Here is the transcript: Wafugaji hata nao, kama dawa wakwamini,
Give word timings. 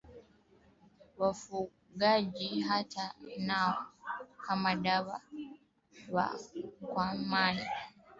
Wafugaji 1.17 2.59
hata 2.61 3.13
nao, 3.37 3.85
kama 4.45 4.75
dawa 4.75 5.21
wakwamini, 6.11 7.67